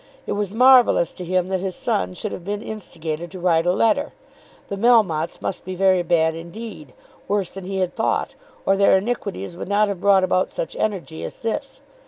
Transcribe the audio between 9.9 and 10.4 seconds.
brought